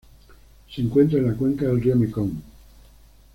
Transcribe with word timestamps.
Se 0.67 0.81
encuentra 0.81 1.19
en 1.19 1.27
la 1.27 1.35
cuenca 1.35 1.67
del 1.67 1.79
río 1.79 1.95
Mekong 1.95 2.31